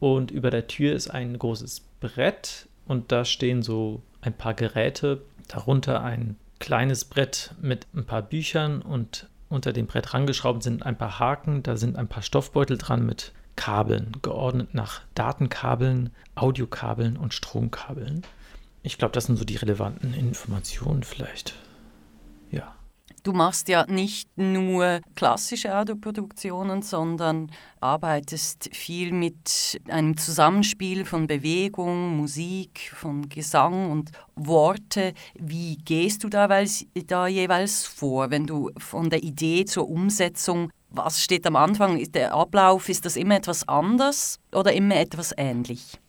[0.00, 5.22] Und über der Tür ist ein großes Brett und da stehen so ein paar Geräte,
[5.46, 10.96] darunter ein kleines Brett mit ein paar Büchern und unter dem Brett rangeschraubt sind ein
[10.96, 17.34] paar Haken, da sind ein paar Stoffbeutel dran mit Kabeln, geordnet nach Datenkabeln, Audiokabeln und
[17.34, 18.22] Stromkabeln.
[18.82, 21.54] Ich glaube, das sind so die relevanten Informationen vielleicht.
[22.50, 22.74] Ja.
[23.22, 27.50] Du machst ja nicht nur klassische Audioproduktionen, sondern
[27.80, 35.12] arbeitest viel mit einem Zusammenspiel von Bewegung, Musik, von Gesang und Worte.
[35.34, 41.22] Wie gehst du da, da jeweils vor, wenn du von der Idee zur Umsetzung, was
[41.22, 46.00] steht am Anfang, ist der Ablauf, ist das immer etwas anders oder immer etwas ähnlich?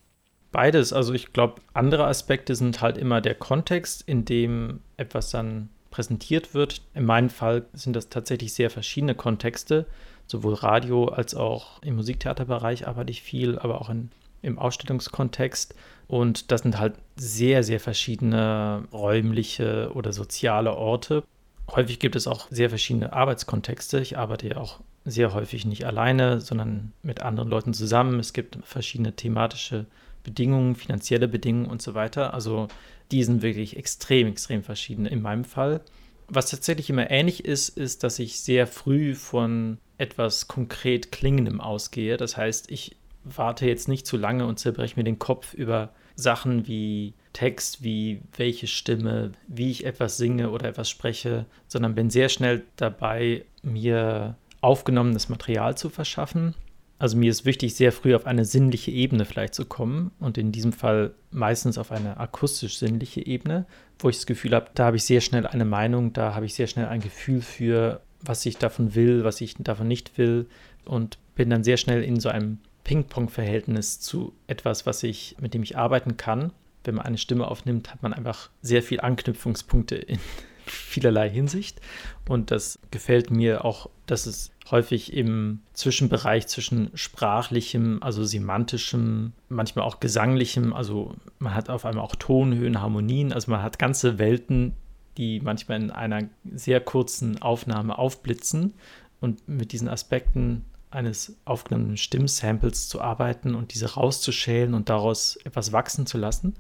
[0.52, 0.92] Beides.
[0.94, 6.54] Also ich glaube, andere Aspekte sind halt immer der Kontext, in dem etwas dann präsentiert
[6.54, 6.82] wird.
[6.96, 9.86] In meinem Fall sind das tatsächlich sehr verschiedene Kontexte.
[10.26, 14.10] Sowohl Radio als auch im Musiktheaterbereich arbeite ich viel, aber auch in,
[14.42, 15.76] im Ausstellungskontext.
[16.08, 21.24] Und das sind halt sehr, sehr verschiedene räumliche oder soziale Orte.
[21.70, 24.00] Häufig gibt es auch sehr verschiedene Arbeitskontexte.
[24.00, 28.20] Ich arbeite ja auch sehr häufig nicht alleine, sondern mit anderen Leuten zusammen.
[28.20, 29.86] Es gibt verschiedene thematische
[30.24, 32.34] Bedingungen, finanzielle Bedingungen und so weiter.
[32.34, 32.68] Also
[33.12, 35.82] die sind wirklich extrem, extrem verschieden in meinem Fall.
[36.28, 42.18] Was tatsächlich immer ähnlich ist, ist, dass ich sehr früh von etwas konkret Klingendem ausgehe.
[42.18, 46.68] Das heißt, ich warte jetzt nicht zu lange und zerbreche mir den Kopf über Sachen
[46.68, 52.30] wie Text, wie welche Stimme, wie ich etwas singe oder etwas spreche, sondern bin sehr
[52.30, 56.56] schnell dabei, mir aufgenommenes Material zu verschaffen.
[57.02, 60.52] Also mir ist wichtig, sehr früh auf eine sinnliche Ebene vielleicht zu kommen und in
[60.52, 63.66] diesem Fall meistens auf eine akustisch-sinnliche Ebene,
[63.98, 66.54] wo ich das Gefühl habe, da habe ich sehr schnell eine Meinung, da habe ich
[66.54, 70.46] sehr schnell ein Gefühl für, was ich davon will, was ich davon nicht will
[70.86, 75.64] und bin dann sehr schnell in so einem Ping-Pong-Verhältnis zu etwas, was ich, mit dem
[75.64, 76.54] ich arbeiten kann.
[76.84, 80.20] Wenn man eine Stimme aufnimmt, hat man einfach sehr viel Anknüpfungspunkte in
[80.66, 81.80] vielerlei Hinsicht.
[82.28, 89.86] Und das gefällt mir auch, dass es häufig im Zwischenbereich zwischen sprachlichem, also semantischem, manchmal
[89.86, 94.74] auch gesanglichem, also man hat auf einmal auch Tonhöhen, Harmonien, also man hat ganze Welten,
[95.18, 98.74] die manchmal in einer sehr kurzen Aufnahme aufblitzen.
[99.20, 105.72] Und mit diesen Aspekten eines aufgenommenen Stimmsamples zu arbeiten und diese rauszuschälen und daraus etwas
[105.72, 106.56] wachsen zu lassen.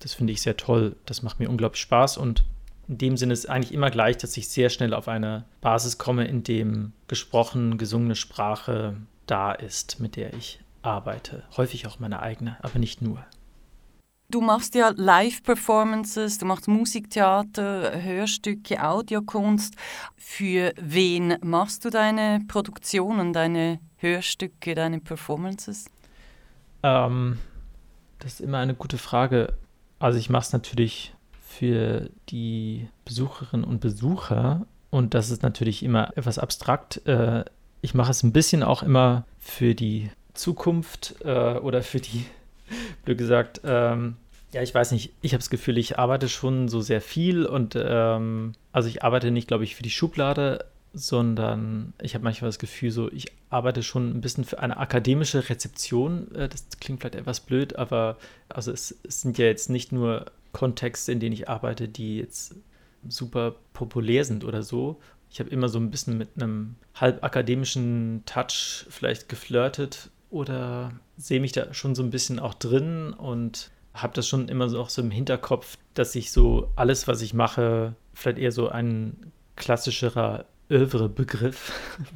[0.00, 0.96] Das finde ich sehr toll.
[1.04, 2.44] Das macht mir unglaublich Spaß und
[2.88, 6.26] in dem Sinne ist eigentlich immer gleich, dass ich sehr schnell auf eine Basis komme,
[6.26, 11.42] in dem gesprochen, gesungene Sprache da ist, mit der ich arbeite.
[11.56, 13.24] Häufig auch meine eigene, aber nicht nur.
[14.28, 19.74] Du machst ja Live-Performances, du machst Musiktheater, Hörstücke, Audiokunst.
[20.16, 25.86] Für wen machst du deine Produktionen, deine Hörstücke, deine Performances?
[26.82, 27.38] Ähm,
[28.18, 29.54] das ist immer eine gute Frage.
[30.00, 31.15] Also ich mache es natürlich
[31.58, 37.06] für die Besucherinnen und Besucher und das ist natürlich immer etwas abstrakt.
[37.06, 37.44] Äh,
[37.80, 42.24] ich mache es ein bisschen auch immer für die Zukunft äh, oder für die
[43.04, 44.16] blöd gesagt, ähm,
[44.52, 47.76] ja, ich weiß nicht, ich habe das Gefühl, ich arbeite schon so sehr viel und
[47.78, 52.58] ähm, also ich arbeite nicht, glaube ich, für die Schublade, sondern ich habe manchmal das
[52.58, 56.34] Gefühl, so ich arbeite schon ein bisschen für eine akademische Rezeption.
[56.34, 58.16] Äh, das klingt vielleicht etwas blöd, aber
[58.48, 62.54] also es, es sind ja jetzt nicht nur Kontexte, in denen ich arbeite, die jetzt
[63.08, 64.98] super populär sind oder so.
[65.30, 71.40] Ich habe immer so ein bisschen mit einem halb akademischen Touch vielleicht geflirtet oder sehe
[71.40, 74.88] mich da schon so ein bisschen auch drin und habe das schon immer so auch
[74.88, 80.44] so im Hinterkopf, dass ich so alles, was ich mache, vielleicht eher so ein klassischerer
[80.70, 81.72] Övre-Begriff.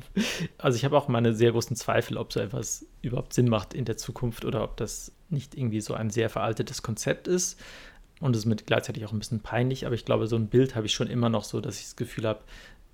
[0.58, 3.84] also ich habe auch meine sehr großen Zweifel, ob so etwas überhaupt Sinn macht in
[3.84, 7.60] der Zukunft oder ob das nicht irgendwie so ein sehr veraltetes Konzept ist.
[8.20, 10.74] Und es ist mit gleichzeitig auch ein bisschen peinlich, aber ich glaube, so ein Bild
[10.74, 12.40] habe ich schon immer noch so, dass ich das Gefühl habe,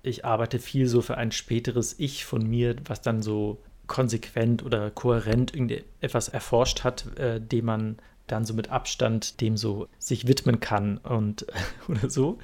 [0.03, 4.91] ich arbeite viel so für ein späteres Ich von mir, was dann so konsequent oder
[4.91, 5.53] kohärent
[6.01, 7.97] etwas erforscht hat, äh, dem man
[8.27, 11.45] dann so mit Abstand dem so sich widmen kann und
[11.87, 12.37] oder so.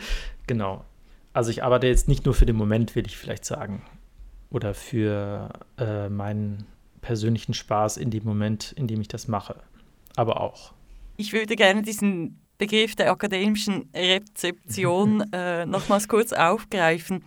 [0.47, 0.83] Genau.
[1.33, 3.81] Also ich arbeite jetzt nicht nur für den Moment, will ich vielleicht sagen,
[4.51, 6.65] oder für äh, meinen
[7.01, 9.55] persönlichen Spaß in dem Moment, in dem ich das mache,
[10.15, 10.73] aber auch.
[11.17, 17.23] Ich würde gerne diesen Begriff der akademischen Rezeption äh, nochmals kurz aufgreifen.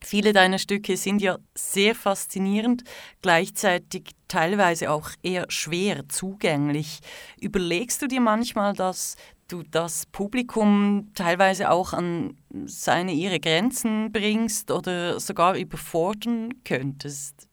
[0.00, 2.84] Viele deiner Stücke sind ja sehr faszinierend,
[3.20, 7.00] gleichzeitig teilweise auch eher schwer zugänglich.
[7.40, 9.16] Überlegst du dir manchmal, dass
[9.48, 12.36] du das Publikum teilweise auch an
[12.66, 17.48] seine ihre Grenzen bringst oder sogar überfordern könntest?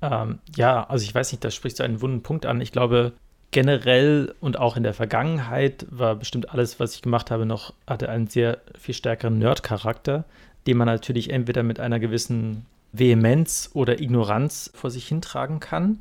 [0.00, 2.60] Ähm, ja, also ich weiß nicht, da sprichst du einen wunden Punkt an.
[2.60, 3.12] Ich glaube,
[3.50, 8.08] generell und auch in der Vergangenheit war bestimmt alles, was ich gemacht habe, noch, hatte
[8.08, 10.24] einen sehr viel stärkeren Nerd-Charakter
[10.68, 16.00] den man natürlich entweder mit einer gewissen Vehemenz oder Ignoranz vor sich hintragen kann.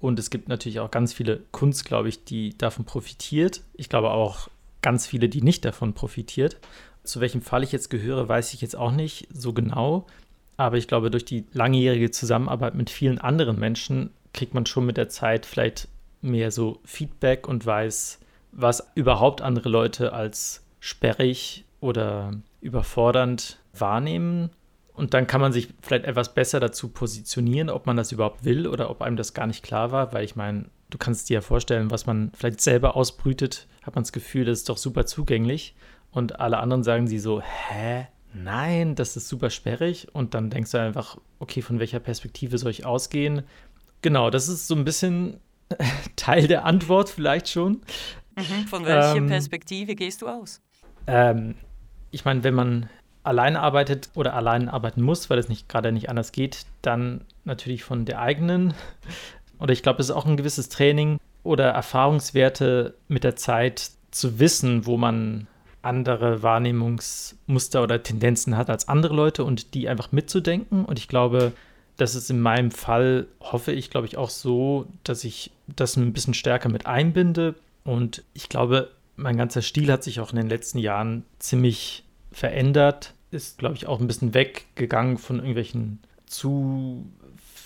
[0.00, 3.62] Und es gibt natürlich auch ganz viele Kunst, glaube ich, die davon profitiert.
[3.74, 4.48] Ich glaube auch
[4.82, 6.58] ganz viele, die nicht davon profitiert.
[7.02, 10.06] Zu welchem Fall ich jetzt gehöre, weiß ich jetzt auch nicht so genau.
[10.56, 14.96] Aber ich glaube, durch die langjährige Zusammenarbeit mit vielen anderen Menschen kriegt man schon mit
[14.96, 15.88] der Zeit vielleicht
[16.20, 18.20] mehr so Feedback und weiß,
[18.52, 24.50] was überhaupt andere Leute als sperrig oder überfordernd wahrnehmen.
[24.92, 28.66] Und dann kann man sich vielleicht etwas besser dazu positionieren, ob man das überhaupt will
[28.66, 31.40] oder ob einem das gar nicht klar war, weil ich meine, du kannst dir ja
[31.40, 35.74] vorstellen, was man vielleicht selber ausbrütet, hat man das Gefühl, das ist doch super zugänglich.
[36.10, 38.08] Und alle anderen sagen sie so, hä?
[38.32, 40.08] Nein, das ist super sperrig.
[40.12, 43.42] Und dann denkst du einfach, okay, von welcher Perspektive soll ich ausgehen?
[44.02, 45.40] Genau, das ist so ein bisschen
[46.16, 47.82] Teil der Antwort vielleicht schon.
[48.36, 50.60] Mhm, von welcher ähm, Perspektive gehst du aus?
[51.06, 51.54] Ähm,
[52.10, 52.88] ich meine, wenn man
[53.22, 57.84] allein arbeitet oder allein arbeiten muss, weil es nicht gerade nicht anders geht, dann natürlich
[57.84, 58.74] von der eigenen.
[59.60, 64.38] Oder ich glaube, es ist auch ein gewisses Training, oder Erfahrungswerte mit der Zeit zu
[64.38, 65.46] wissen, wo man
[65.82, 70.84] andere Wahrnehmungsmuster oder Tendenzen hat als andere Leute und die einfach mitzudenken.
[70.84, 71.52] Und ich glaube,
[71.96, 76.12] das ist in meinem Fall, hoffe ich, glaube ich, auch so, dass ich das ein
[76.12, 77.54] bisschen stärker mit einbinde.
[77.84, 83.14] Und ich glaube, mein ganzer Stil hat sich auch in den letzten Jahren ziemlich verändert.
[83.30, 87.06] Ist, glaube ich, auch ein bisschen weggegangen von irgendwelchen zu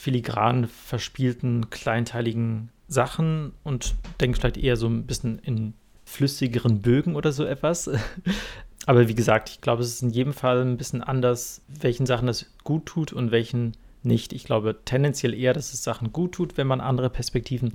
[0.04, 5.72] filigran verspielten, kleinteiligen Sachen und denke vielleicht eher so ein bisschen in
[6.04, 7.90] flüssigeren Bögen oder so etwas.
[8.86, 12.26] Aber wie gesagt, ich glaube, es ist in jedem Fall ein bisschen anders, welchen Sachen
[12.26, 14.34] das gut tut und welchen nicht.
[14.34, 17.72] Ich glaube tendenziell eher, dass es Sachen gut tut, wenn man andere Perspektiven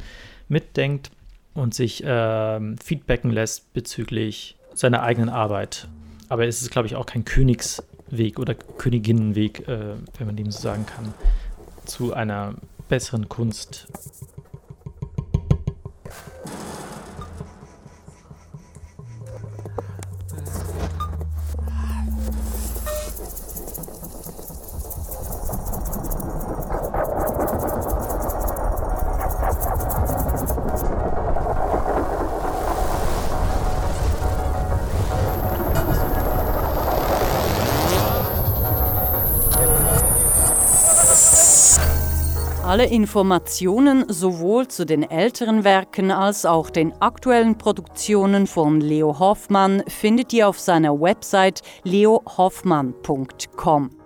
[0.50, 1.10] mitdenkt
[1.56, 5.88] und sich äh, feedbacken lässt bezüglich seiner eigenen Arbeit.
[6.28, 10.60] Aber es ist, glaube ich, auch kein Königsweg oder Königinnenweg, äh, wenn man dem so
[10.60, 11.12] sagen kann,
[11.90, 12.56] zu einer
[12.88, 13.88] besseren Kunst.
[42.80, 49.84] Alle Informationen sowohl zu den älteren Werken als auch den aktuellen Produktionen von Leo Hoffmann
[49.90, 53.99] findet ihr auf seiner Website leohoffmann.com.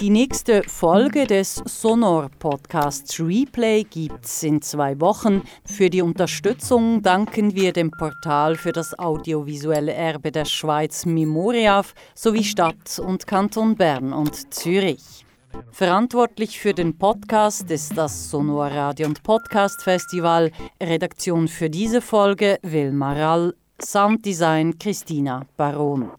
[0.00, 5.42] Die nächste Folge des Sonor Podcasts Replay gibt's in zwei Wochen.
[5.66, 12.44] Für die Unterstützung danken wir dem Portal für das audiovisuelle Erbe der Schweiz Memoriaf sowie
[12.44, 15.26] Stadt und Kanton Bern und Zürich.
[15.70, 20.50] Verantwortlich für den Podcast ist das Sonor Radio und Podcast Festival.
[20.82, 26.10] Redaktion für diese Folge Wilmar Rall, Sounddesign Christina Baron.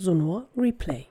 [0.00, 1.08] Sonor Replay.